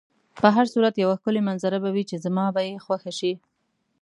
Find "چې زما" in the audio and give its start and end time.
2.09-2.45